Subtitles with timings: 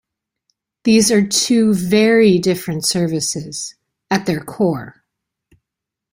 [0.83, 3.75] These are two very different services
[4.09, 5.03] at their core.